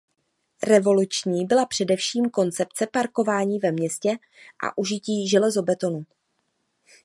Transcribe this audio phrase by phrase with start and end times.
[0.63, 4.09] Revoluční byla především koncepce parkování ve městě
[4.63, 6.05] a užití železobetonu.